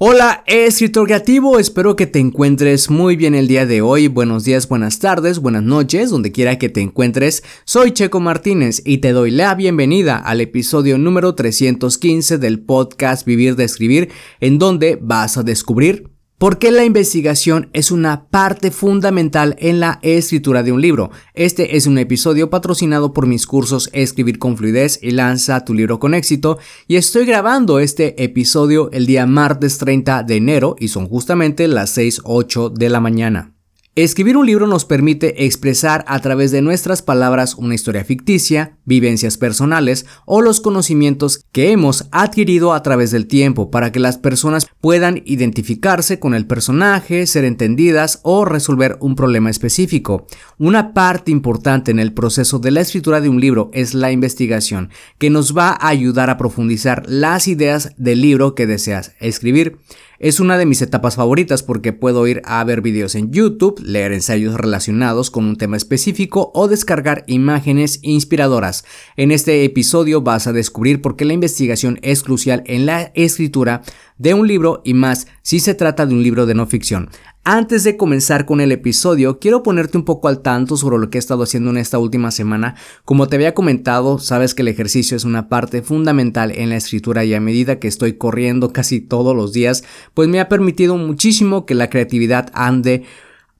Hola, 0.00 0.44
escritor 0.46 1.06
creativo, 1.06 1.58
espero 1.58 1.96
que 1.96 2.06
te 2.06 2.20
encuentres 2.20 2.88
muy 2.88 3.16
bien 3.16 3.34
el 3.34 3.48
día 3.48 3.66
de 3.66 3.82
hoy. 3.82 4.06
Buenos 4.06 4.44
días, 4.44 4.68
buenas 4.68 5.00
tardes, 5.00 5.40
buenas 5.40 5.64
noches, 5.64 6.10
donde 6.10 6.30
quiera 6.30 6.56
que 6.56 6.68
te 6.68 6.80
encuentres. 6.80 7.42
Soy 7.64 7.90
Checo 7.90 8.20
Martínez 8.20 8.80
y 8.84 8.98
te 8.98 9.10
doy 9.10 9.32
la 9.32 9.56
bienvenida 9.56 10.16
al 10.16 10.40
episodio 10.40 10.98
número 10.98 11.34
315 11.34 12.38
del 12.38 12.60
podcast 12.60 13.26
Vivir 13.26 13.56
de 13.56 13.64
Escribir, 13.64 14.10
en 14.38 14.60
donde 14.60 15.00
vas 15.02 15.36
a 15.36 15.42
descubrir 15.42 16.17
¿Por 16.38 16.60
qué 16.60 16.70
la 16.70 16.84
investigación 16.84 17.68
es 17.72 17.90
una 17.90 18.28
parte 18.28 18.70
fundamental 18.70 19.56
en 19.58 19.80
la 19.80 19.98
escritura 20.02 20.62
de 20.62 20.70
un 20.70 20.80
libro? 20.80 21.10
Este 21.34 21.76
es 21.76 21.88
un 21.88 21.98
episodio 21.98 22.48
patrocinado 22.48 23.12
por 23.12 23.26
mis 23.26 23.44
cursos 23.44 23.90
Escribir 23.92 24.38
con 24.38 24.56
fluidez 24.56 25.00
y 25.02 25.10
lanza 25.10 25.64
tu 25.64 25.74
libro 25.74 25.98
con 25.98 26.14
éxito 26.14 26.58
y 26.86 26.94
estoy 26.94 27.26
grabando 27.26 27.80
este 27.80 28.22
episodio 28.22 28.88
el 28.92 29.06
día 29.06 29.26
martes 29.26 29.78
30 29.78 30.22
de 30.22 30.36
enero 30.36 30.76
y 30.78 30.88
son 30.88 31.08
justamente 31.08 31.66
las 31.66 31.98
6.08 31.98 32.72
de 32.72 32.88
la 32.88 33.00
mañana. 33.00 33.57
Escribir 33.98 34.36
un 34.36 34.46
libro 34.46 34.68
nos 34.68 34.84
permite 34.84 35.44
expresar 35.44 36.04
a 36.06 36.20
través 36.20 36.52
de 36.52 36.62
nuestras 36.62 37.02
palabras 37.02 37.56
una 37.56 37.74
historia 37.74 38.04
ficticia, 38.04 38.78
vivencias 38.84 39.38
personales 39.38 40.06
o 40.24 40.40
los 40.40 40.60
conocimientos 40.60 41.44
que 41.50 41.72
hemos 41.72 42.06
adquirido 42.12 42.74
a 42.74 42.84
través 42.84 43.10
del 43.10 43.26
tiempo 43.26 43.72
para 43.72 43.90
que 43.90 43.98
las 43.98 44.16
personas 44.16 44.68
puedan 44.80 45.20
identificarse 45.24 46.20
con 46.20 46.34
el 46.34 46.46
personaje, 46.46 47.26
ser 47.26 47.44
entendidas 47.44 48.20
o 48.22 48.44
resolver 48.44 48.98
un 49.00 49.16
problema 49.16 49.50
específico. 49.50 50.28
Una 50.58 50.94
parte 50.94 51.32
importante 51.32 51.90
en 51.90 51.98
el 51.98 52.12
proceso 52.12 52.60
de 52.60 52.70
la 52.70 52.82
escritura 52.82 53.20
de 53.20 53.28
un 53.28 53.40
libro 53.40 53.68
es 53.74 53.94
la 53.94 54.12
investigación, 54.12 54.90
que 55.18 55.28
nos 55.28 55.56
va 55.58 55.70
a 55.70 55.88
ayudar 55.88 56.30
a 56.30 56.38
profundizar 56.38 57.02
las 57.08 57.48
ideas 57.48 57.94
del 57.96 58.20
libro 58.20 58.54
que 58.54 58.68
deseas 58.68 59.16
escribir. 59.18 59.78
Es 60.20 60.40
una 60.40 60.58
de 60.58 60.66
mis 60.66 60.82
etapas 60.82 61.14
favoritas 61.14 61.62
porque 61.62 61.92
puedo 61.92 62.26
ir 62.26 62.42
a 62.44 62.64
ver 62.64 62.80
videos 62.80 63.14
en 63.14 63.30
YouTube, 63.30 63.80
leer 63.80 64.12
ensayos 64.12 64.54
relacionados 64.54 65.30
con 65.30 65.44
un 65.44 65.54
tema 65.54 65.76
específico 65.76 66.50
o 66.56 66.66
descargar 66.66 67.22
imágenes 67.28 68.00
inspiradoras. 68.02 68.84
En 69.16 69.30
este 69.30 69.64
episodio 69.64 70.20
vas 70.20 70.48
a 70.48 70.52
descubrir 70.52 71.00
por 71.00 71.14
qué 71.14 71.24
la 71.24 71.34
investigación 71.34 72.00
es 72.02 72.24
crucial 72.24 72.64
en 72.66 72.84
la 72.84 73.12
escritura 73.14 73.82
de 74.16 74.34
un 74.34 74.48
libro 74.48 74.82
y 74.84 74.94
más 74.94 75.28
si 75.42 75.60
se 75.60 75.74
trata 75.74 76.04
de 76.04 76.14
un 76.14 76.24
libro 76.24 76.46
de 76.46 76.54
no 76.56 76.66
ficción. 76.66 77.10
Antes 77.50 77.82
de 77.82 77.96
comenzar 77.96 78.44
con 78.44 78.60
el 78.60 78.72
episodio, 78.72 79.38
quiero 79.38 79.62
ponerte 79.62 79.96
un 79.96 80.04
poco 80.04 80.28
al 80.28 80.42
tanto 80.42 80.76
sobre 80.76 80.98
lo 80.98 81.08
que 81.08 81.16
he 81.16 81.18
estado 81.18 81.44
haciendo 81.44 81.70
en 81.70 81.78
esta 81.78 81.98
última 81.98 82.30
semana. 82.30 82.74
Como 83.06 83.26
te 83.26 83.36
había 83.36 83.54
comentado, 83.54 84.18
sabes 84.18 84.54
que 84.54 84.60
el 84.60 84.68
ejercicio 84.68 85.16
es 85.16 85.24
una 85.24 85.48
parte 85.48 85.80
fundamental 85.80 86.50
en 86.50 86.68
la 86.68 86.76
escritura 86.76 87.24
y 87.24 87.32
a 87.32 87.40
medida 87.40 87.78
que 87.78 87.88
estoy 87.88 88.18
corriendo 88.18 88.74
casi 88.74 89.00
todos 89.00 89.34
los 89.34 89.54
días, 89.54 89.82
pues 90.12 90.28
me 90.28 90.40
ha 90.40 90.50
permitido 90.50 90.98
muchísimo 90.98 91.64
que 91.64 91.74
la 91.74 91.88
creatividad 91.88 92.50
ande 92.52 93.04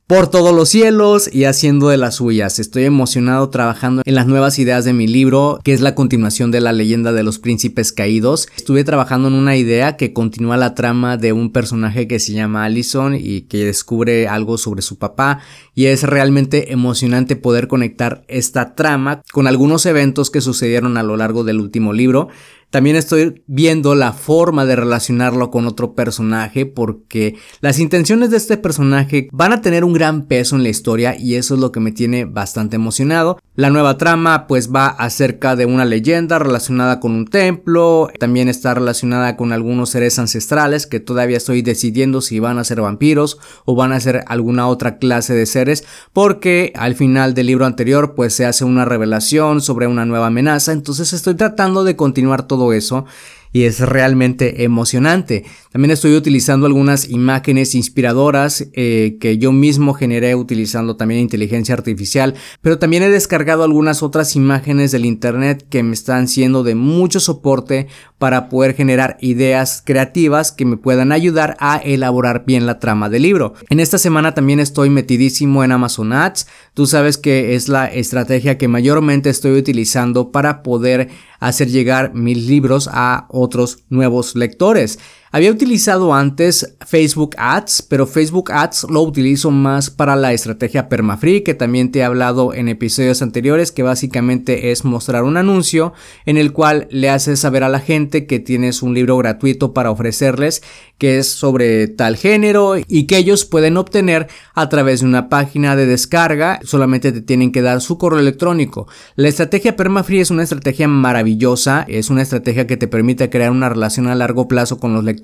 por 0.09 0.29
todos 0.29 0.55
los 0.55 0.71
cielos 0.71 1.29
y 1.31 1.45
haciendo 1.45 1.91
de 1.91 1.99
las 1.99 2.15
suyas. 2.15 2.59
Estoy 2.59 2.85
emocionado 2.85 3.51
trabajando 3.51 4.01
en 4.07 4.15
las 4.15 4.27
nuevas 4.27 4.59
ideas 4.59 4.87
de 4.87 4.95
mi 4.95 5.07
libro, 5.07 5.61
que 5.63 5.75
es 5.75 5.83
la 5.83 5.95
continuación 5.95 6.51
de 6.51 6.63
la 6.63 6.73
leyenda 6.73 7.13
de 7.13 7.23
los 7.23 7.39
príncipes 7.39 7.93
caídos. 7.93 8.49
Estuve 8.57 8.85
trabajando 8.85 9.29
en 9.29 9.35
una 9.35 9.57
idea 9.57 9.99
que 9.99 10.15
continúa 10.15 10.57
la 10.57 10.75
trama 10.75 11.19
de 11.19 11.35
un 11.35 11.53
personaje 11.53 12.09
que 12.09 12.21
se 12.21 12.33
llama 12.33 12.65
Allison 12.65 13.17
y 13.21 13.43
que 13.43 13.67
descubre 13.67 14.29
algo 14.29 14.57
sobre 14.57 14.81
su 14.81 14.97
papá 14.97 15.41
y 15.75 15.87
es 15.87 16.05
realmente 16.05 16.73
emocionante 16.73 17.37
poder 17.37 17.69
conectar 17.69 18.25
esta 18.29 18.75
trama 18.75 19.21
con 19.31 19.47
algunos 19.47 19.85
eventos 19.85 20.31
que 20.31 20.41
sucedieron 20.41 20.97
a 20.97 21.03
lo 21.03 21.19
largo 21.19 21.45
del 21.45 21.61
último 21.61 21.93
libro. 21.93 22.29
También 22.71 22.97
estoy 22.97 23.43
viendo 23.47 23.95
la 23.95 24.13
forma 24.13 24.67
de 24.67 24.77
relacionarlo 24.77 25.51
con 25.51 25.67
otro 25.67 25.95
personaje 25.95 26.67
porque 26.67 27.37
las 27.63 27.79
intenciones 27.79 28.31
de 28.31 28.37
este 28.37 28.59
personaje 28.59 29.29
van 29.33 29.55
a 29.55 29.63
tener 29.63 29.85
un 29.85 29.95
gran 29.95 30.27
peso 30.27 30.55
en 30.55 30.63
la 30.63 30.69
historia 30.69 31.17
y 31.19 31.37
eso 31.37 31.55
es 31.55 31.61
lo 31.61 31.73
que 31.73 31.81
me 31.81 31.93
tiene 31.93 32.27
bastante 32.27 32.77
emocionado. 32.77 33.39
La 33.55 33.71
nueva 33.71 33.97
trama 33.97 34.47
pues 34.47 34.71
va 34.71 34.87
acerca 34.87 35.57
de 35.57 35.65
una 35.65 35.87
leyenda 35.87 36.39
relacionada 36.39 37.01
con 37.01 37.13
un 37.13 37.27
templo, 37.27 38.11
también 38.19 38.49
está 38.49 38.75
relacionada 38.75 39.37
con 39.37 39.53
algunos 39.53 39.89
seres 39.89 40.19
ancestrales 40.19 40.87
que 40.87 41.01
todavía 41.01 41.39
estoy 41.39 41.63
decidiendo 41.63 42.21
si 42.21 42.39
van 42.39 42.59
a 42.59 42.65
ser 42.65 42.83
vampiros 42.83 43.39
o 43.65 43.77
van 43.77 43.93
a 43.93 44.01
ser 44.01 44.25
alguna 44.27 44.69
otra 44.69 44.99
clase 44.99 45.33
de 45.33 45.47
seres 45.47 45.85
porque 46.13 46.75
al 46.77 46.95
final 46.95 47.33
del 47.33 47.47
libro 47.47 47.65
anterior 47.65 48.15
pues 48.15 48.35
se 48.35 48.45
hace 48.45 48.67
una 48.67 48.85
revelación 48.85 49.63
sobre 49.63 49.87
una 49.87 50.05
nueva 50.05 50.27
amenaza, 50.27 50.73
entonces 50.73 51.15
estoy 51.15 51.35
tratando 51.35 51.83
de 51.83 51.97
continuar 51.97 52.47
todo 52.47 52.58
eso 52.73 53.07
y 53.53 53.65
es 53.65 53.81
realmente 53.81 54.65
emocionante. 54.65 55.45
También 55.73 55.91
estoy 55.91 56.15
utilizando 56.15 56.67
algunas 56.67 57.09
imágenes 57.09 57.75
inspiradoras 57.75 58.67
eh, 58.73 59.17
que 59.21 59.39
yo 59.39 59.53
mismo 59.53 59.95
generé 59.95 60.35
utilizando 60.35 60.97
también 60.97 61.21
inteligencia 61.21 61.75
artificial, 61.75 62.35
pero 62.61 62.79
también 62.79 63.03
he 63.03 63.11
descargado 63.11 63.65
algunas 63.65 64.03
otras 64.03 64.37
imágenes 64.37 64.93
del 64.93 65.07
internet 65.07 65.65
que 65.69 65.83
me 65.83 65.95
están 65.95 66.29
siendo 66.29 66.63
de 66.63 66.75
mucho 66.75 67.21
soporte 67.21 67.89
para 68.19 68.49
poder 68.49 68.75
generar 68.75 69.17
ideas 69.21 69.83
creativas 69.85 70.53
que 70.53 70.65
me 70.65 70.77
puedan 70.77 71.13
ayudar 71.13 71.57
a 71.61 71.79
elaborar 71.79 72.45
bien 72.45 72.67
la 72.67 72.81
trama 72.81 73.09
del 73.09 73.23
libro. 73.23 73.55
En 73.71 73.81
esta 73.81 73.97
semana 73.97 74.35
también 74.35 74.61
estoy 74.61 74.91
metidísimo 74.91 75.63
en 75.63 75.73
Amazon 75.73 76.13
Ads. 76.13 76.49
Tú 76.75 76.87
sabes 76.87 77.17
que 77.17 77.55
es 77.55 77.69
la 77.69 77.87
estrategia 77.87 78.59
que 78.59 78.69
mayormente 78.69 79.31
estoy 79.31 79.53
utilizando 79.57 80.33
para 80.33 80.63
poder 80.63 81.09
hacer 81.41 81.69
llegar 81.69 82.13
mis 82.15 82.47
libros 82.47 82.91
a 82.93 83.27
otros 83.31 83.85
nuevos 83.89 84.35
lectores. 84.35 84.99
Había 85.31 85.51
utilizado 85.51 86.15
antes 86.15 86.75
Facebook 86.87 87.35
Ads, 87.37 87.83
pero 87.83 88.07
Facebook 88.07 88.51
Ads 88.51 88.87
lo 88.89 89.03
utilizo 89.03 89.51
más 89.51 89.91
para 89.91 90.17
la 90.17 90.33
estrategia 90.33 90.89
permafree, 90.89 91.43
que 91.43 91.53
también 91.53 91.93
te 91.93 91.99
he 91.99 92.05
hablado 92.05 92.55
en 92.55 92.69
episodios 92.69 93.21
anteriores, 93.21 93.71
que 93.71 93.83
básicamente 93.83 94.71
es 94.71 94.87
mostrar 94.87 95.25
un 95.25 95.37
anuncio 95.37 95.93
en 96.25 96.39
el 96.39 96.55
cual 96.55 96.89
le 96.91 97.11
haces 97.11 97.41
saber 97.41 97.63
a 97.63 97.69
la 97.69 97.81
gente 97.81 98.27
que 98.27 98.41
tienes 98.41 98.83
un 98.83 98.95
libro 98.95 99.19
gratuito 99.19 99.75
para 99.75 99.91
ofrecerles, 99.91 100.63
que 100.97 101.19
es 101.19 101.29
sobre 101.29 101.89
tal 101.89 102.17
género 102.17 102.77
y 102.79 103.07
que 103.07 103.19
ellos 103.19 103.45
pueden 103.45 103.77
obtener 103.77 104.29
a 104.55 104.71
través 104.71 105.01
de 105.01 105.07
una 105.07 105.29
página 105.29 105.77
de 105.77 105.85
descarga, 105.85 106.59
solamente 106.65 107.13
te 107.13 107.21
tienen 107.21 107.53
que 107.53 107.61
dar 107.61 107.83
su 107.83 107.99
correo 107.99 108.19
electrónico. 108.19 108.89
La 109.15 109.29
estrategia 109.29 109.77
permafree 109.77 110.23
es 110.23 110.31
una 110.31 110.43
estrategia 110.43 110.89
maravillosa, 110.89 111.85
es 111.87 112.09
una 112.09 112.23
estrategia 112.23 112.67
que 112.67 112.79
te 112.79 112.89
permite 112.89 113.29
crear 113.29 113.51
una 113.51 113.69
relación 113.69 114.07
a 114.07 114.15
largo 114.15 114.49
plazo 114.49 114.79
con 114.79 114.95
los 114.95 115.05
lectores 115.05 115.18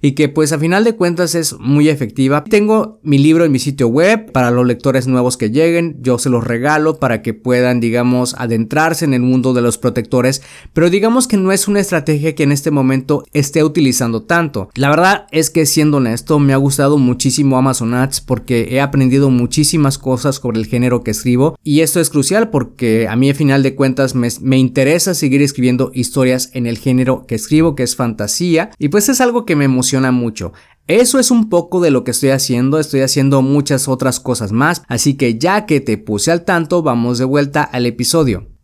y 0.00 0.12
que 0.12 0.28
pues 0.28 0.52
a 0.52 0.58
final 0.58 0.84
de 0.84 0.94
cuentas 0.94 1.34
es 1.34 1.58
muy 1.58 1.88
efectiva. 1.88 2.44
Tengo 2.44 2.98
mi 3.02 3.18
libro 3.18 3.44
en 3.44 3.52
mi 3.52 3.58
sitio 3.58 3.88
web 3.88 4.32
para 4.32 4.50
los 4.50 4.66
lectores 4.66 5.06
nuevos 5.06 5.36
que 5.36 5.50
lleguen, 5.50 5.96
yo 6.00 6.18
se 6.18 6.30
los 6.30 6.44
regalo 6.44 6.98
para 6.98 7.22
que 7.22 7.34
puedan 7.34 7.80
digamos 7.80 8.34
adentrarse 8.38 9.04
en 9.04 9.14
el 9.14 9.22
mundo 9.22 9.52
de 9.54 9.62
los 9.62 9.78
protectores, 9.78 10.42
pero 10.72 10.90
digamos 10.90 11.28
que 11.28 11.36
no 11.36 11.52
es 11.52 11.68
una 11.68 11.80
estrategia 11.80 12.34
que 12.34 12.42
en 12.42 12.52
este 12.52 12.70
momento 12.70 13.24
esté 13.32 13.62
utilizando 13.64 14.22
tanto. 14.22 14.70
La 14.74 14.90
verdad 14.90 15.26
es 15.30 15.50
que 15.50 15.66
siendo 15.66 15.98
honesto 15.98 16.38
me 16.38 16.52
ha 16.52 16.56
gustado 16.56 16.98
muchísimo 16.98 17.58
Amazon 17.58 17.94
Ads 17.94 18.20
porque 18.20 18.68
he 18.70 18.80
aprendido 18.80 19.30
muchísimas 19.30 19.98
cosas 19.98 20.36
sobre 20.36 20.58
el 20.58 20.66
género 20.66 21.02
que 21.02 21.10
escribo 21.10 21.58
y 21.62 21.80
esto 21.80 22.00
es 22.00 22.10
crucial 22.10 22.50
porque 22.50 23.08
a 23.08 23.16
mí 23.16 23.30
a 23.30 23.34
final 23.34 23.62
de 23.62 23.74
cuentas 23.74 24.14
me, 24.14 24.28
me 24.40 24.58
interesa 24.58 25.14
seguir 25.14 25.42
escribiendo 25.42 25.90
historias 25.94 26.50
en 26.54 26.66
el 26.66 26.78
género 26.78 27.26
que 27.26 27.34
escribo 27.34 27.74
que 27.74 27.82
es 27.82 27.96
fantasía 27.96 28.70
y 28.78 28.88
pues 28.88 29.08
es 29.08 29.17
es 29.18 29.20
algo 29.20 29.44
que 29.44 29.56
me 29.56 29.64
emociona 29.64 30.12
mucho. 30.12 30.52
Eso 30.86 31.18
es 31.18 31.32
un 31.32 31.48
poco 31.48 31.80
de 31.80 31.90
lo 31.90 32.04
que 32.04 32.12
estoy 32.12 32.30
haciendo, 32.30 32.78
estoy 32.78 33.00
haciendo 33.00 33.42
muchas 33.42 33.88
otras 33.88 34.20
cosas 34.20 34.52
más, 34.52 34.82
así 34.86 35.16
que 35.16 35.38
ya 35.38 35.66
que 35.66 35.80
te 35.80 35.98
puse 35.98 36.30
al 36.30 36.44
tanto, 36.44 36.82
vamos 36.82 37.18
de 37.18 37.24
vuelta 37.24 37.64
al 37.64 37.84
episodio. 37.84 38.57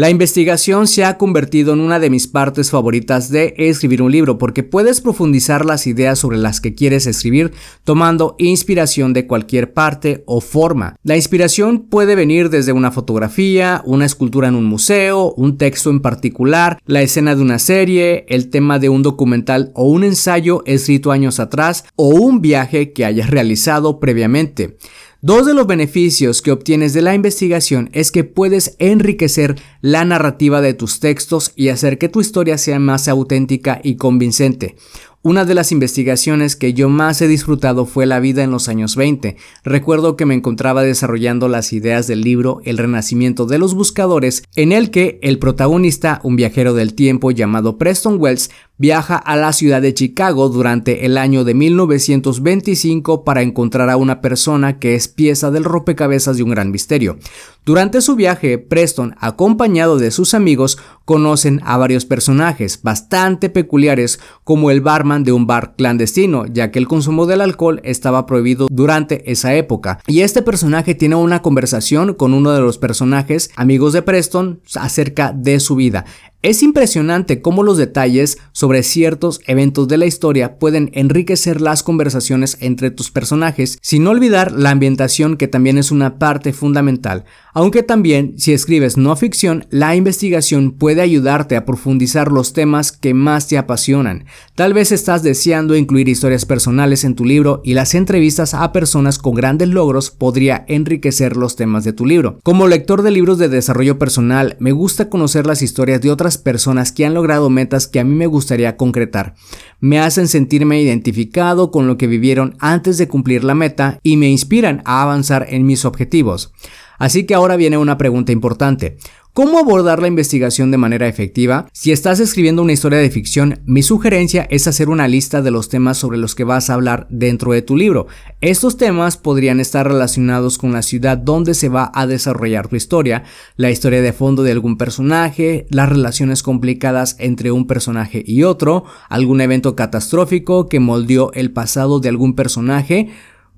La 0.00 0.08
investigación 0.08 0.86
se 0.86 1.04
ha 1.04 1.18
convertido 1.18 1.74
en 1.74 1.80
una 1.80 1.98
de 2.00 2.08
mis 2.08 2.26
partes 2.26 2.70
favoritas 2.70 3.28
de 3.28 3.52
escribir 3.58 4.00
un 4.00 4.10
libro 4.10 4.38
porque 4.38 4.62
puedes 4.62 5.02
profundizar 5.02 5.66
las 5.66 5.86
ideas 5.86 6.18
sobre 6.18 6.38
las 6.38 6.62
que 6.62 6.74
quieres 6.74 7.06
escribir 7.06 7.52
tomando 7.84 8.34
inspiración 8.38 9.12
de 9.12 9.26
cualquier 9.26 9.74
parte 9.74 10.24
o 10.24 10.40
forma. 10.40 10.96
La 11.02 11.16
inspiración 11.16 11.80
puede 11.80 12.14
venir 12.14 12.48
desde 12.48 12.72
una 12.72 12.92
fotografía, 12.92 13.82
una 13.84 14.06
escultura 14.06 14.48
en 14.48 14.54
un 14.54 14.64
museo, 14.64 15.34
un 15.36 15.58
texto 15.58 15.90
en 15.90 16.00
particular, 16.00 16.78
la 16.86 17.02
escena 17.02 17.36
de 17.36 17.42
una 17.42 17.58
serie, 17.58 18.24
el 18.30 18.48
tema 18.48 18.78
de 18.78 18.88
un 18.88 19.02
documental 19.02 19.70
o 19.74 19.84
un 19.84 20.04
ensayo 20.04 20.62
escrito 20.64 21.12
años 21.12 21.38
atrás 21.40 21.84
o 21.96 22.08
un 22.08 22.40
viaje 22.40 22.94
que 22.94 23.04
hayas 23.04 23.28
realizado 23.28 24.00
previamente. 24.00 24.78
Dos 25.22 25.44
de 25.44 25.52
los 25.52 25.66
beneficios 25.66 26.40
que 26.40 26.50
obtienes 26.50 26.94
de 26.94 27.02
la 27.02 27.14
investigación 27.14 27.90
es 27.92 28.10
que 28.10 28.24
puedes 28.24 28.74
enriquecer 28.78 29.60
la 29.82 30.06
narrativa 30.06 30.62
de 30.62 30.72
tus 30.72 30.98
textos 30.98 31.52
y 31.56 31.68
hacer 31.68 31.98
que 31.98 32.08
tu 32.08 32.22
historia 32.22 32.56
sea 32.56 32.78
más 32.78 33.06
auténtica 33.06 33.82
y 33.84 33.96
convincente. 33.96 34.76
Una 35.22 35.44
de 35.44 35.54
las 35.54 35.70
investigaciones 35.70 36.56
que 36.56 36.72
yo 36.72 36.88
más 36.88 37.20
he 37.20 37.28
disfrutado 37.28 37.84
fue 37.84 38.06
la 38.06 38.20
vida 38.20 38.42
en 38.42 38.50
los 38.50 38.70
años 38.70 38.96
20. 38.96 39.36
Recuerdo 39.62 40.16
que 40.16 40.24
me 40.24 40.34
encontraba 40.34 40.82
desarrollando 40.82 41.46
las 41.46 41.74
ideas 41.74 42.06
del 42.06 42.22
libro 42.22 42.62
El 42.64 42.78
Renacimiento 42.78 43.44
de 43.44 43.58
los 43.58 43.74
Buscadores, 43.74 44.42
en 44.56 44.72
el 44.72 44.90
que 44.90 45.18
el 45.20 45.38
protagonista, 45.38 46.22
un 46.24 46.36
viajero 46.36 46.72
del 46.72 46.94
tiempo 46.94 47.32
llamado 47.32 47.76
Preston 47.76 48.16
Wells, 48.18 48.50
viaja 48.80 49.16
a 49.16 49.36
la 49.36 49.52
ciudad 49.52 49.82
de 49.82 49.92
Chicago 49.92 50.48
durante 50.48 51.04
el 51.04 51.18
año 51.18 51.44
de 51.44 51.52
1925 51.52 53.24
para 53.24 53.42
encontrar 53.42 53.90
a 53.90 53.98
una 53.98 54.22
persona 54.22 54.78
que 54.78 54.94
es 54.94 55.06
pieza 55.06 55.50
del 55.50 55.64
rompecabezas 55.64 56.38
de 56.38 56.44
un 56.44 56.50
gran 56.50 56.70
misterio. 56.70 57.18
Durante 57.66 58.00
su 58.00 58.16
viaje, 58.16 58.56
Preston, 58.56 59.14
acompañado 59.20 59.98
de 59.98 60.10
sus 60.10 60.32
amigos, 60.32 60.78
conocen 61.04 61.60
a 61.62 61.76
varios 61.76 62.06
personajes 62.06 62.80
bastante 62.82 63.50
peculiares 63.50 64.18
como 64.44 64.70
el 64.70 64.80
barman 64.80 65.24
de 65.24 65.32
un 65.32 65.46
bar 65.46 65.74
clandestino, 65.76 66.46
ya 66.46 66.70
que 66.70 66.78
el 66.78 66.88
consumo 66.88 67.26
del 67.26 67.42
alcohol 67.42 67.82
estaba 67.84 68.24
prohibido 68.24 68.66
durante 68.70 69.30
esa 69.30 69.54
época. 69.54 70.00
Y 70.06 70.20
este 70.22 70.40
personaje 70.40 70.94
tiene 70.94 71.16
una 71.16 71.42
conversación 71.42 72.14
con 72.14 72.32
uno 72.32 72.52
de 72.52 72.62
los 72.62 72.78
personajes 72.78 73.50
amigos 73.56 73.92
de 73.92 74.00
Preston 74.00 74.62
acerca 74.74 75.34
de 75.36 75.60
su 75.60 75.76
vida. 75.76 76.06
Es 76.42 76.62
impresionante 76.62 77.42
cómo 77.42 77.62
los 77.62 77.76
detalles 77.76 78.38
sobre 78.52 78.82
ciertos 78.82 79.42
eventos 79.46 79.88
de 79.88 79.98
la 79.98 80.06
historia 80.06 80.58
pueden 80.58 80.90
enriquecer 80.94 81.60
las 81.60 81.82
conversaciones 81.82 82.56
entre 82.60 82.90
tus 82.90 83.10
personajes, 83.10 83.78
sin 83.82 84.06
olvidar 84.06 84.50
la 84.52 84.70
ambientación 84.70 85.36
que 85.36 85.48
también 85.48 85.76
es 85.76 85.90
una 85.90 86.18
parte 86.18 86.54
fundamental. 86.54 87.26
Aunque 87.52 87.82
también, 87.82 88.38
si 88.38 88.54
escribes 88.54 88.96
no 88.96 89.14
ficción, 89.16 89.66
la 89.68 89.96
investigación 89.96 90.70
puede 90.70 91.02
ayudarte 91.02 91.56
a 91.56 91.66
profundizar 91.66 92.32
los 92.32 92.54
temas 92.54 92.90
que 92.90 93.12
más 93.12 93.46
te 93.46 93.58
apasionan. 93.58 94.24
Tal 94.54 94.72
vez 94.72 94.92
estás 94.92 95.22
deseando 95.22 95.76
incluir 95.76 96.08
historias 96.08 96.46
personales 96.46 97.04
en 97.04 97.16
tu 97.16 97.26
libro 97.26 97.60
y 97.64 97.74
las 97.74 97.94
entrevistas 97.94 98.54
a 98.54 98.72
personas 98.72 99.18
con 99.18 99.34
grandes 99.34 99.68
logros 99.68 100.10
podría 100.10 100.64
enriquecer 100.68 101.36
los 101.36 101.54
temas 101.54 101.84
de 101.84 101.92
tu 101.92 102.06
libro. 102.06 102.38
Como 102.42 102.66
lector 102.66 103.02
de 103.02 103.10
libros 103.10 103.36
de 103.36 103.50
desarrollo 103.50 103.98
personal, 103.98 104.56
me 104.58 104.72
gusta 104.72 105.10
conocer 105.10 105.46
las 105.46 105.60
historias 105.60 106.00
de 106.00 106.10
otras 106.10 106.29
personas 106.38 106.92
que 106.92 107.06
han 107.06 107.14
logrado 107.14 107.50
metas 107.50 107.86
que 107.86 108.00
a 108.00 108.04
mí 108.04 108.14
me 108.14 108.26
gustaría 108.26 108.76
concretar. 108.76 109.34
Me 109.80 109.98
hacen 109.98 110.28
sentirme 110.28 110.80
identificado 110.80 111.70
con 111.70 111.86
lo 111.86 111.96
que 111.96 112.06
vivieron 112.06 112.56
antes 112.58 112.98
de 112.98 113.08
cumplir 113.08 113.44
la 113.44 113.54
meta 113.54 113.98
y 114.02 114.16
me 114.16 114.28
inspiran 114.28 114.82
a 114.84 115.02
avanzar 115.02 115.46
en 115.48 115.66
mis 115.66 115.84
objetivos. 115.84 116.52
Así 117.00 117.24
que 117.24 117.34
ahora 117.34 117.56
viene 117.56 117.78
una 117.78 117.96
pregunta 117.96 118.30
importante. 118.30 118.98
¿Cómo 119.32 119.58
abordar 119.58 120.02
la 120.02 120.08
investigación 120.08 120.70
de 120.70 120.76
manera 120.76 121.08
efectiva? 121.08 121.66
Si 121.72 121.92
estás 121.92 122.20
escribiendo 122.20 122.62
una 122.62 122.74
historia 122.74 122.98
de 122.98 123.10
ficción, 123.10 123.60
mi 123.64 123.82
sugerencia 123.82 124.46
es 124.50 124.66
hacer 124.66 124.90
una 124.90 125.08
lista 125.08 125.40
de 125.40 125.50
los 125.50 125.70
temas 125.70 125.96
sobre 125.96 126.18
los 126.18 126.34
que 126.34 126.44
vas 126.44 126.68
a 126.68 126.74
hablar 126.74 127.06
dentro 127.08 127.52
de 127.52 127.62
tu 127.62 127.74
libro. 127.74 128.06
Estos 128.42 128.76
temas 128.76 129.16
podrían 129.16 129.60
estar 129.60 129.88
relacionados 129.88 130.58
con 130.58 130.72
la 130.72 130.82
ciudad 130.82 131.16
donde 131.16 131.54
se 131.54 131.70
va 131.70 131.90
a 131.94 132.06
desarrollar 132.06 132.68
tu 132.68 132.76
historia, 132.76 133.22
la 133.56 133.70
historia 133.70 134.02
de 134.02 134.12
fondo 134.12 134.42
de 134.42 134.52
algún 134.52 134.76
personaje, 134.76 135.66
las 135.70 135.88
relaciones 135.88 136.42
complicadas 136.42 137.16
entre 137.18 137.50
un 137.50 137.66
personaje 137.66 138.22
y 138.26 138.42
otro, 138.42 138.84
algún 139.08 139.40
evento 139.40 139.74
catastrófico 139.74 140.68
que 140.68 140.80
moldeó 140.80 141.32
el 141.32 141.50
pasado 141.50 142.00
de 142.00 142.10
algún 142.10 142.34
personaje, 142.34 143.08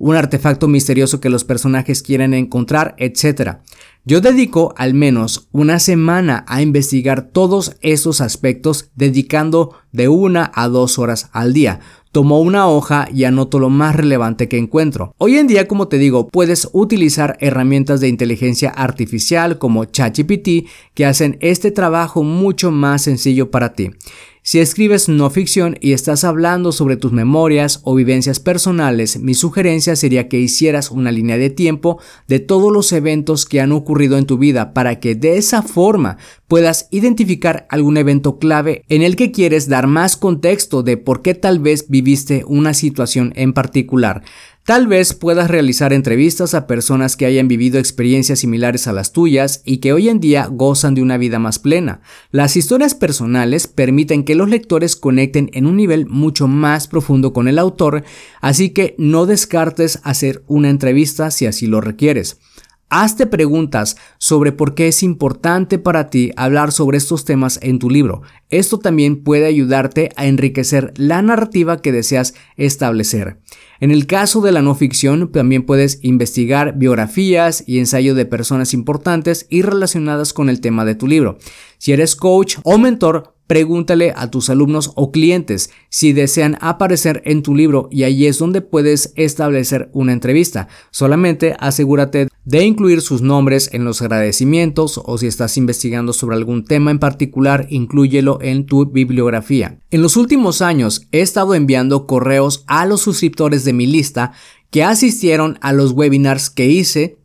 un 0.02 0.16
artefacto 0.16 0.66
misterioso 0.66 1.20
que 1.20 1.30
los 1.30 1.44
personajes 1.44 2.02
quieren 2.02 2.34
encontrar, 2.34 2.96
etc. 2.98 3.58
Yo 4.04 4.20
dedico 4.20 4.74
al 4.76 4.94
menos 4.94 5.48
una 5.52 5.78
semana 5.78 6.44
a 6.48 6.60
investigar 6.60 7.28
todos 7.30 7.76
esos 7.82 8.20
aspectos 8.20 8.90
dedicando 8.96 9.76
de 9.92 10.08
una 10.08 10.50
a 10.56 10.66
dos 10.66 10.98
horas 10.98 11.30
al 11.32 11.52
día. 11.52 11.78
Tomo 12.10 12.40
una 12.40 12.66
hoja 12.66 13.06
y 13.14 13.22
anoto 13.22 13.60
lo 13.60 13.70
más 13.70 13.94
relevante 13.94 14.48
que 14.48 14.58
encuentro. 14.58 15.14
Hoy 15.18 15.36
en 15.38 15.46
día, 15.46 15.68
como 15.68 15.86
te 15.86 15.98
digo, 15.98 16.26
puedes 16.26 16.68
utilizar 16.72 17.38
herramientas 17.40 18.00
de 18.00 18.08
inteligencia 18.08 18.70
artificial 18.70 19.58
como 19.58 19.84
ChatGPT 19.84 20.68
que 20.94 21.06
hacen 21.06 21.38
este 21.40 21.70
trabajo 21.70 22.24
mucho 22.24 22.72
más 22.72 23.02
sencillo 23.02 23.52
para 23.52 23.74
ti. 23.74 23.92
Si 24.44 24.58
escribes 24.58 25.08
no 25.08 25.30
ficción 25.30 25.76
y 25.80 25.92
estás 25.92 26.24
hablando 26.24 26.72
sobre 26.72 26.96
tus 26.96 27.12
memorias 27.12 27.78
o 27.84 27.94
vivencias 27.94 28.40
personales, 28.40 29.20
mi 29.20 29.34
sugerencia 29.34 29.94
sería 29.94 30.28
que 30.28 30.40
hicieras 30.40 30.90
una 30.90 31.12
línea 31.12 31.38
de 31.38 31.48
tiempo 31.48 32.00
de 32.26 32.40
todos 32.40 32.72
los 32.72 32.90
eventos 32.92 33.46
que 33.46 33.60
han 33.60 33.70
ocurrido 33.70 34.18
en 34.18 34.26
tu 34.26 34.38
vida 34.38 34.74
para 34.74 34.98
que 34.98 35.14
de 35.14 35.36
esa 35.36 35.62
forma 35.62 36.16
puedas 36.48 36.88
identificar 36.90 37.68
algún 37.70 37.96
evento 37.96 38.40
clave 38.40 38.84
en 38.88 39.02
el 39.02 39.14
que 39.14 39.30
quieres 39.30 39.68
dar 39.68 39.86
más 39.86 40.16
contexto 40.16 40.82
de 40.82 40.96
por 40.96 41.22
qué 41.22 41.34
tal 41.34 41.60
vez 41.60 41.86
viviste 41.88 42.42
una 42.44 42.74
situación 42.74 43.32
en 43.36 43.52
particular. 43.52 44.24
Tal 44.64 44.86
vez 44.86 45.12
puedas 45.12 45.50
realizar 45.50 45.92
entrevistas 45.92 46.54
a 46.54 46.68
personas 46.68 47.16
que 47.16 47.26
hayan 47.26 47.48
vivido 47.48 47.80
experiencias 47.80 48.38
similares 48.38 48.86
a 48.86 48.92
las 48.92 49.12
tuyas 49.12 49.60
y 49.64 49.78
que 49.78 49.92
hoy 49.92 50.08
en 50.08 50.20
día 50.20 50.46
gozan 50.48 50.94
de 50.94 51.02
una 51.02 51.18
vida 51.18 51.40
más 51.40 51.58
plena. 51.58 52.00
Las 52.30 52.56
historias 52.56 52.94
personales 52.94 53.66
permiten 53.66 54.22
que 54.22 54.36
los 54.36 54.48
lectores 54.48 54.94
conecten 54.94 55.50
en 55.52 55.66
un 55.66 55.76
nivel 55.76 56.06
mucho 56.06 56.46
más 56.46 56.86
profundo 56.86 57.32
con 57.32 57.48
el 57.48 57.58
autor, 57.58 58.04
así 58.40 58.70
que 58.70 58.94
no 58.98 59.26
descartes 59.26 59.98
hacer 60.04 60.44
una 60.46 60.70
entrevista 60.70 61.32
si 61.32 61.46
así 61.46 61.66
lo 61.66 61.80
requieres. 61.80 62.38
Hazte 62.94 63.26
preguntas 63.26 63.96
sobre 64.18 64.52
por 64.52 64.74
qué 64.74 64.88
es 64.88 65.02
importante 65.02 65.78
para 65.78 66.10
ti 66.10 66.30
hablar 66.36 66.72
sobre 66.72 66.98
estos 66.98 67.24
temas 67.24 67.58
en 67.62 67.78
tu 67.78 67.88
libro. 67.88 68.20
Esto 68.50 68.80
también 68.80 69.22
puede 69.24 69.46
ayudarte 69.46 70.10
a 70.14 70.26
enriquecer 70.26 70.92
la 70.96 71.22
narrativa 71.22 71.80
que 71.80 71.90
deseas 71.90 72.34
establecer. 72.58 73.38
En 73.80 73.92
el 73.92 74.06
caso 74.06 74.42
de 74.42 74.52
la 74.52 74.60
no 74.60 74.74
ficción, 74.74 75.32
también 75.32 75.62
puedes 75.62 76.00
investigar 76.02 76.76
biografías 76.76 77.64
y 77.66 77.78
ensayos 77.78 78.14
de 78.14 78.26
personas 78.26 78.74
importantes 78.74 79.46
y 79.48 79.62
relacionadas 79.62 80.34
con 80.34 80.50
el 80.50 80.60
tema 80.60 80.84
de 80.84 80.94
tu 80.94 81.08
libro. 81.08 81.38
Si 81.78 81.92
eres 81.92 82.14
coach 82.14 82.58
o 82.62 82.76
mentor, 82.76 83.32
Pregúntale 83.52 84.14
a 84.16 84.30
tus 84.30 84.48
alumnos 84.48 84.92
o 84.94 85.12
clientes 85.12 85.68
si 85.90 86.14
desean 86.14 86.56
aparecer 86.62 87.20
en 87.26 87.42
tu 87.42 87.54
libro 87.54 87.88
y 87.90 88.04
ahí 88.04 88.26
es 88.26 88.38
donde 88.38 88.62
puedes 88.62 89.12
establecer 89.14 89.90
una 89.92 90.14
entrevista. 90.14 90.68
Solamente 90.90 91.54
asegúrate 91.58 92.28
de 92.44 92.64
incluir 92.64 93.00
sus 93.00 93.22
nombres 93.22 93.70
en 93.72 93.84
los 93.84 94.02
agradecimientos 94.02 95.00
o 95.04 95.16
si 95.18 95.26
estás 95.26 95.56
investigando 95.56 96.12
sobre 96.12 96.36
algún 96.36 96.64
tema 96.64 96.90
en 96.90 96.98
particular, 96.98 97.66
inclúyelo 97.70 98.38
en 98.40 98.66
tu 98.66 98.86
bibliografía. 98.86 99.78
En 99.90 100.02
los 100.02 100.16
últimos 100.16 100.60
años 100.60 101.06
he 101.12 101.20
estado 101.20 101.54
enviando 101.54 102.06
correos 102.06 102.64
a 102.66 102.84
los 102.86 103.02
suscriptores 103.02 103.64
de 103.64 103.72
mi 103.72 103.86
lista 103.86 104.32
que 104.70 104.82
asistieron 104.82 105.58
a 105.60 105.72
los 105.72 105.92
webinars 105.92 106.50
que 106.50 106.66
hice 106.66 107.18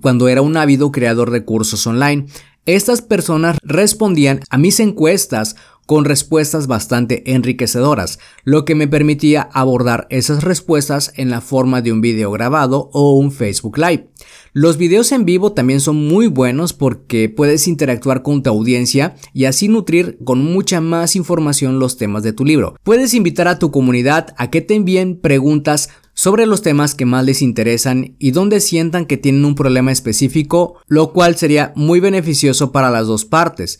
cuando 0.00 0.28
era 0.28 0.42
un 0.42 0.56
ávido 0.56 0.90
creador 0.90 1.30
de 1.30 1.44
cursos 1.44 1.86
online. 1.86 2.26
Estas 2.66 3.00
personas 3.00 3.58
respondían 3.62 4.40
a 4.50 4.58
mis 4.58 4.80
encuestas 4.80 5.56
con 5.88 6.04
respuestas 6.04 6.66
bastante 6.66 7.32
enriquecedoras, 7.32 8.18
lo 8.44 8.66
que 8.66 8.74
me 8.74 8.88
permitía 8.88 9.48
abordar 9.54 10.06
esas 10.10 10.44
respuestas 10.44 11.14
en 11.16 11.30
la 11.30 11.40
forma 11.40 11.80
de 11.80 11.92
un 11.92 12.02
video 12.02 12.30
grabado 12.30 12.90
o 12.92 13.14
un 13.14 13.32
Facebook 13.32 13.78
Live. 13.78 14.10
Los 14.52 14.76
videos 14.76 15.12
en 15.12 15.24
vivo 15.24 15.52
también 15.52 15.80
son 15.80 15.96
muy 15.96 16.26
buenos 16.26 16.74
porque 16.74 17.30
puedes 17.30 17.66
interactuar 17.66 18.22
con 18.22 18.42
tu 18.42 18.50
audiencia 18.50 19.14
y 19.32 19.46
así 19.46 19.68
nutrir 19.68 20.18
con 20.24 20.44
mucha 20.44 20.82
más 20.82 21.16
información 21.16 21.78
los 21.78 21.96
temas 21.96 22.22
de 22.22 22.34
tu 22.34 22.44
libro. 22.44 22.76
Puedes 22.82 23.14
invitar 23.14 23.48
a 23.48 23.58
tu 23.58 23.70
comunidad 23.70 24.34
a 24.36 24.50
que 24.50 24.60
te 24.60 24.74
envíen 24.74 25.18
preguntas 25.18 25.88
sobre 26.12 26.44
los 26.44 26.60
temas 26.60 26.94
que 26.94 27.06
más 27.06 27.24
les 27.24 27.40
interesan 27.40 28.14
y 28.18 28.32
donde 28.32 28.60
sientan 28.60 29.06
que 29.06 29.16
tienen 29.16 29.46
un 29.46 29.54
problema 29.54 29.90
específico, 29.90 30.76
lo 30.86 31.14
cual 31.14 31.36
sería 31.36 31.72
muy 31.76 32.00
beneficioso 32.00 32.72
para 32.72 32.90
las 32.90 33.06
dos 33.06 33.24
partes. 33.24 33.78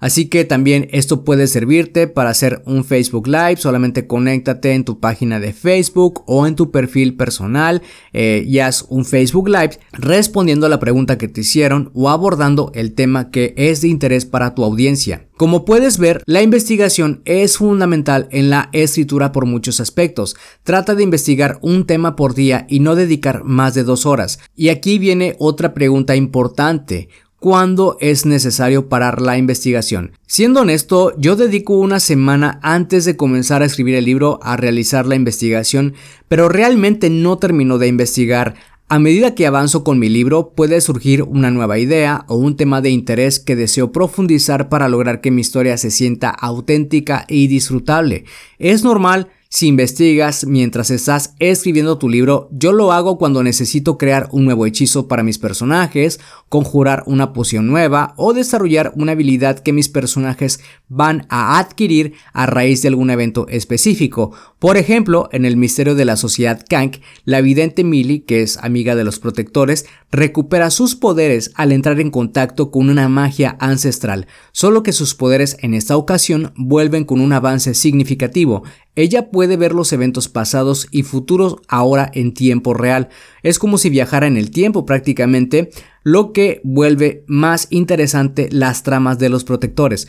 Así 0.00 0.28
que 0.28 0.44
también 0.44 0.88
esto 0.92 1.24
puede 1.24 1.46
servirte 1.46 2.08
para 2.08 2.30
hacer 2.30 2.62
un 2.64 2.84
Facebook 2.84 3.28
Live. 3.28 3.58
Solamente 3.58 4.06
conéctate 4.06 4.72
en 4.72 4.84
tu 4.84 4.98
página 4.98 5.38
de 5.38 5.52
Facebook 5.52 6.24
o 6.26 6.46
en 6.46 6.56
tu 6.56 6.70
perfil 6.70 7.16
personal 7.16 7.82
eh, 8.12 8.42
y 8.46 8.58
haz 8.60 8.86
un 8.88 9.04
Facebook 9.04 9.48
Live 9.48 9.78
respondiendo 9.92 10.66
a 10.66 10.70
la 10.70 10.80
pregunta 10.80 11.18
que 11.18 11.28
te 11.28 11.42
hicieron 11.42 11.90
o 11.94 12.08
abordando 12.08 12.72
el 12.74 12.94
tema 12.94 13.30
que 13.30 13.54
es 13.56 13.82
de 13.82 13.88
interés 13.88 14.24
para 14.24 14.54
tu 14.54 14.64
audiencia. 14.64 15.26
Como 15.36 15.64
puedes 15.64 15.98
ver, 15.98 16.22
la 16.26 16.42
investigación 16.42 17.22
es 17.24 17.56
fundamental 17.56 18.28
en 18.30 18.50
la 18.50 18.68
escritura 18.72 19.32
por 19.32 19.46
muchos 19.46 19.80
aspectos. 19.80 20.36
Trata 20.64 20.94
de 20.94 21.02
investigar 21.02 21.58
un 21.62 21.86
tema 21.86 22.14
por 22.14 22.34
día 22.34 22.66
y 22.68 22.80
no 22.80 22.94
dedicar 22.94 23.44
más 23.44 23.74
de 23.74 23.84
dos 23.84 24.04
horas. 24.04 24.38
Y 24.54 24.68
aquí 24.68 24.98
viene 24.98 25.36
otra 25.38 25.72
pregunta 25.72 26.14
importante 26.14 27.08
cuándo 27.40 27.96
es 28.00 28.26
necesario 28.26 28.88
parar 28.88 29.20
la 29.20 29.36
investigación. 29.36 30.12
Siendo 30.26 30.60
honesto, 30.60 31.12
yo 31.18 31.34
dedico 31.34 31.74
una 31.74 31.98
semana 31.98 32.60
antes 32.62 33.04
de 33.04 33.16
comenzar 33.16 33.62
a 33.62 33.64
escribir 33.64 33.96
el 33.96 34.04
libro 34.04 34.38
a 34.42 34.56
realizar 34.56 35.06
la 35.06 35.16
investigación, 35.16 35.94
pero 36.28 36.48
realmente 36.48 37.10
no 37.10 37.38
termino 37.38 37.78
de 37.78 37.88
investigar 37.88 38.54
a 38.92 38.98
medida 38.98 39.36
que 39.36 39.46
avanzo 39.46 39.84
con 39.84 40.00
mi 40.00 40.08
libro 40.08 40.50
puede 40.50 40.80
surgir 40.80 41.22
una 41.22 41.52
nueva 41.52 41.78
idea 41.78 42.24
o 42.26 42.34
un 42.34 42.56
tema 42.56 42.80
de 42.80 42.90
interés 42.90 43.38
que 43.38 43.54
deseo 43.54 43.92
profundizar 43.92 44.68
para 44.68 44.88
lograr 44.88 45.20
que 45.20 45.30
mi 45.30 45.42
historia 45.42 45.76
se 45.76 45.92
sienta 45.92 46.30
auténtica 46.30 47.24
y 47.28 47.46
disfrutable. 47.46 48.24
Es 48.58 48.82
normal 48.82 49.28
si 49.52 49.66
investigas 49.66 50.46
mientras 50.46 50.92
estás 50.92 51.34
escribiendo 51.40 51.98
tu 51.98 52.08
libro, 52.08 52.48
yo 52.52 52.70
lo 52.70 52.92
hago 52.92 53.18
cuando 53.18 53.42
necesito 53.42 53.98
crear 53.98 54.28
un 54.30 54.44
nuevo 54.44 54.64
hechizo 54.64 55.08
para 55.08 55.24
mis 55.24 55.38
personajes, 55.38 56.20
conjurar 56.48 57.02
una 57.06 57.32
poción 57.32 57.66
nueva 57.66 58.14
o 58.16 58.32
desarrollar 58.32 58.92
una 58.94 59.10
habilidad 59.12 59.58
que 59.58 59.72
mis 59.72 59.88
personajes 59.88 60.60
van 60.88 61.26
a 61.30 61.58
adquirir 61.58 62.14
a 62.32 62.46
raíz 62.46 62.82
de 62.82 62.88
algún 62.88 63.10
evento 63.10 63.48
específico. 63.48 64.30
Por 64.60 64.76
ejemplo, 64.76 65.28
en 65.32 65.44
el 65.44 65.56
misterio 65.56 65.96
de 65.96 66.04
la 66.04 66.16
sociedad 66.16 66.64
Kank, 66.68 66.98
la 67.24 67.40
vidente 67.40 67.82
Millie, 67.82 68.22
que 68.22 68.42
es 68.42 68.56
amiga 68.56 68.94
de 68.94 69.02
los 69.02 69.18
protectores, 69.18 69.84
recupera 70.12 70.70
sus 70.70 70.96
poderes 70.96 71.52
al 71.54 71.72
entrar 71.72 72.00
en 72.00 72.10
contacto 72.10 72.70
con 72.70 72.90
una 72.90 73.08
magia 73.08 73.56
ancestral, 73.60 74.26
solo 74.52 74.82
que 74.82 74.92
sus 74.92 75.14
poderes 75.14 75.56
en 75.60 75.74
esta 75.74 75.96
ocasión 75.96 76.52
vuelven 76.56 77.04
con 77.04 77.20
un 77.20 77.32
avance 77.32 77.74
significativo. 77.74 78.62
Ella 78.96 79.30
puede 79.30 79.56
ver 79.56 79.72
los 79.72 79.92
eventos 79.92 80.28
pasados 80.28 80.88
y 80.90 81.04
futuros 81.04 81.56
ahora 81.68 82.10
en 82.12 82.34
tiempo 82.34 82.74
real. 82.74 83.08
Es 83.42 83.58
como 83.58 83.78
si 83.78 83.88
viajara 83.88 84.26
en 84.26 84.36
el 84.36 84.50
tiempo 84.50 84.84
prácticamente, 84.84 85.70
lo 86.02 86.32
que 86.32 86.60
vuelve 86.64 87.24
más 87.26 87.68
interesante 87.70 88.48
las 88.50 88.82
tramas 88.82 89.18
de 89.18 89.28
los 89.28 89.44
protectores. 89.44 90.08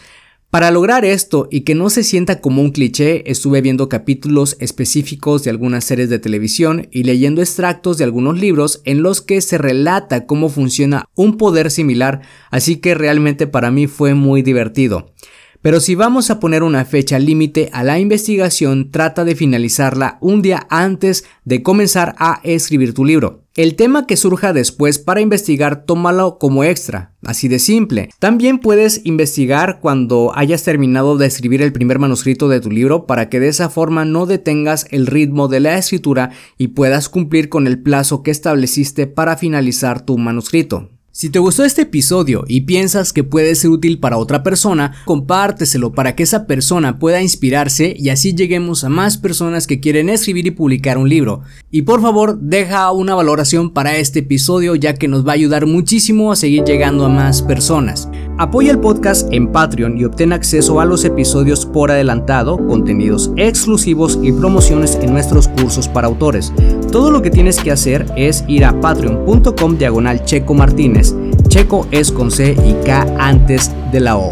Para 0.51 0.70
lograr 0.70 1.05
esto 1.05 1.48
y 1.50 1.62
que 1.62 1.75
no 1.75 1.89
se 1.89 2.03
sienta 2.03 2.41
como 2.41 2.62
un 2.62 2.72
cliché, 2.72 3.24
estuve 3.31 3.62
viendo 3.62 3.88
capítulos 3.88 4.58
específicos 4.60 5.46
de 5.46 5.50
algunas 5.50 5.86
series 5.86 6.10
de 6.10 6.20
televisión 6.20 6.89
y 6.91 7.03
leyendo 7.03 7.41
extractos 7.41 7.98
de 7.98 8.03
algunos 8.03 8.38
libros 8.38 8.81
en 8.84 9.01
los 9.01 9.22
que 9.22 9.39
se 9.39 9.58
relata 9.58 10.25
cómo 10.25 10.50
funciona 10.50 11.05
un 11.15 11.38
poder 11.38 11.72
similar, 11.72 12.20
así 12.50 12.81
que 12.81 12.96
realmente 12.96 13.48
para 13.48 13.72
mí 13.72 13.88
fue 13.88 14.13
muy 14.13 14.41
divertido. 14.41 15.13
Pero 15.62 15.80
si 15.80 15.94
vamos 15.94 16.32
a 16.32 16.39
poner 16.39 16.63
una 16.63 16.86
fecha 16.86 17.20
límite 17.20 17.70
a 17.72 17.84
la 17.84 18.00
investigación, 18.00 18.89
trata 18.89 19.24
de 19.24 19.36
finalizarla 19.36 20.18
un 20.20 20.41
día 20.41 20.65
antes 20.70 21.24
de 21.46 21.62
comenzar 21.62 22.15
a 22.18 22.39
escribir 22.44 22.96
tu 22.96 23.06
libro. 23.06 23.44
El 23.53 23.75
tema 23.75 24.08
que 24.08 24.18
surja 24.18 24.53
después 24.53 24.98
para 24.98 25.22
investigar, 25.22 25.86
tómalo 25.86 26.39
como 26.39 26.63
extra, 26.63 27.13
así 27.24 27.48
de 27.48 27.60
simple. 27.60 28.10
También 28.18 28.58
puedes 28.58 29.06
investigar 29.06 29.80
cuando 29.82 30.32
hayas 30.34 30.63
terminado 30.63 31.18
de 31.18 31.27
escribir 31.27 31.62
el 31.62 31.74
primer 31.74 32.00
manuscrito 32.00 32.50
de 32.50 32.62
tu 32.62 32.72
libro 32.72 33.06
para 33.06 33.30
que 33.30 33.39
de 33.39 33.50
esa 33.50 33.70
forma 33.70 34.03
no 34.03 34.25
detengas 34.25 34.88
el 34.89 35.06
ritmo 35.06 35.48
de 35.48 35.60
la 35.60 35.77
escritura 35.77 36.32
y 36.58 36.70
puedas 36.70 37.08
cumplir 37.08 37.50
con 37.50 37.68
el 37.68 37.84
plazo 37.84 38.24
que 38.24 38.32
estableciste 38.32 39.06
para 39.06 39.38
finalizar 39.38 40.06
tu 40.06 40.18
manuscrito. 40.18 40.89
Si 41.13 41.30
te 41.30 41.39
gustó 41.39 41.65
este 41.65 41.82
episodio 41.82 42.46
y 42.48 42.62
piensas 42.62 43.12
que 43.12 43.25
puede 43.25 43.53
ser 43.56 43.70
útil 43.70 44.00
para 44.00 44.15
otra 44.15 44.44
persona, 44.44 44.94
compárteselo 45.03 45.91
para 45.91 46.15
que 46.15 46.24
esa 46.24 46.48
persona 46.48 47.00
pueda 47.00 47.22
inspirarse 47.22 47.94
y 47.98 48.08
así 48.08 48.34
lleguemos 48.34 48.86
a 48.86 48.89
más 48.89 49.18
personas 49.18 49.68
que 49.68 49.82
quieren 49.82 50.08
escribir 50.08 50.48
y 50.48 50.51
publicar 50.51 50.98
un 50.98 51.10
libro. 51.10 51.41
Y 51.70 51.82
por 51.82 52.01
favor, 52.01 52.39
deja 52.39 52.89
una 52.94 53.13
valoración 53.13 53.72
para 53.72 53.98
este 53.98 54.20
episodio 54.20 54.74
ya 54.75 54.94
que 54.94 55.10
nos 55.10 55.27
va 55.27 55.32
a 55.32 55.36
ayudar 55.36 55.65
muchísimo 55.65 56.32
a 56.32 56.38
seguir 56.38 56.63
llegando 56.63 57.06
a 57.06 57.10
más 57.10 57.41
personas. 57.41 58.08
Apoya 58.38 58.72
el 58.72 58.80
podcast 58.80 59.27
en 59.34 59.51
Patreon 59.51 59.98
y 59.98 60.06
obtén 60.06 60.32
acceso 60.32 60.80
a 60.80 60.86
los 60.86 61.03
episodios 61.03 61.65
por 61.65 61.91
adelantado, 61.91 62.56
contenidos 62.68 63.32
exclusivos 63.36 64.18
y 64.24 64.32
promociones 64.32 64.96
en 64.96 65.12
nuestros 65.12 65.50
cursos 65.50 65.89
para 65.89 66.08
autores. 66.08 66.53
Todo 66.89 67.12
lo 67.12 67.22
que 67.22 67.32
tienes 67.32 67.60
que 67.60 67.72
hacer 67.72 68.06
es 68.15 68.46
ir 68.48 68.63
a 68.63 68.80
patreon.com 68.80 69.77
diagonal 69.77 70.24
checo 70.24 70.53
martínez. 70.53 71.00
Checo 71.51 71.86
es 71.91 72.13
con 72.13 72.31
C 72.31 72.55
y 72.65 72.74
K 72.86 73.05
antes 73.20 73.72
de 73.91 74.00
la 74.00 74.15
O. 74.15 74.31